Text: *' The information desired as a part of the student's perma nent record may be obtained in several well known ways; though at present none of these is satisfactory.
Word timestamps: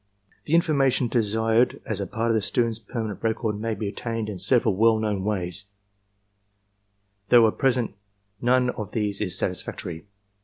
*' 0.23 0.45
The 0.45 0.55
information 0.55 1.09
desired 1.09 1.79
as 1.85 2.01
a 2.01 2.07
part 2.07 2.31
of 2.31 2.33
the 2.33 2.41
student's 2.41 2.79
perma 2.79 3.09
nent 3.15 3.21
record 3.21 3.59
may 3.61 3.75
be 3.75 3.89
obtained 3.89 4.29
in 4.29 4.39
several 4.39 4.75
well 4.75 4.97
known 4.97 5.23
ways; 5.23 5.65
though 7.29 7.47
at 7.47 7.59
present 7.59 7.93
none 8.41 8.71
of 8.71 8.93
these 8.93 9.21
is 9.21 9.37
satisfactory. 9.37 10.07